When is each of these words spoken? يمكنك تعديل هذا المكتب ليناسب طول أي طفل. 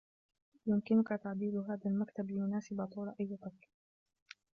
يمكنك 0.65 1.07
تعديل 1.23 1.57
هذا 1.69 1.79
المكتب 1.85 2.31
ليناسب 2.31 2.85
طول 2.85 3.13
أي 3.19 3.37
طفل. 3.37 3.67